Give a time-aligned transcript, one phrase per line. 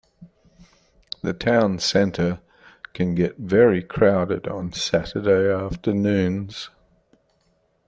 [1.21, 2.39] The town centre
[2.95, 6.71] can get very crowded on Saturday afternoons